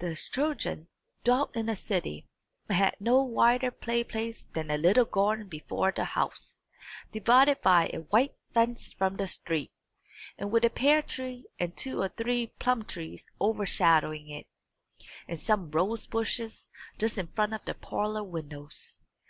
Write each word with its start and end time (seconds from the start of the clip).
The 0.00 0.14
children 0.16 0.88
dwelt 1.24 1.56
in 1.56 1.70
a 1.70 1.76
city, 1.76 2.28
and 2.68 2.76
had 2.76 2.94
no 3.00 3.22
wider 3.22 3.70
play 3.70 4.04
place 4.04 4.44
than 4.52 4.70
a 4.70 4.76
little 4.76 5.06
garden 5.06 5.48
before 5.48 5.90
the 5.92 6.04
house, 6.04 6.58
divided 7.10 7.62
by 7.62 7.88
a 7.90 8.00
white 8.02 8.34
fence 8.52 8.92
from 8.92 9.16
the 9.16 9.26
street, 9.26 9.72
and 10.36 10.50
with 10.52 10.66
a 10.66 10.68
pear 10.68 11.00
tree 11.00 11.46
and 11.58 11.74
two 11.74 12.02
or 12.02 12.10
three 12.10 12.48
plum 12.58 12.84
trees 12.84 13.30
overshadowing 13.40 14.28
it, 14.28 14.46
and 15.26 15.40
some 15.40 15.70
rose 15.70 16.06
bushes 16.06 16.68
just 16.98 17.16
in 17.16 17.28
front 17.28 17.54
of 17.54 17.64
the 17.64 17.72
parlour 17.72 18.24
windows. 18.24 18.98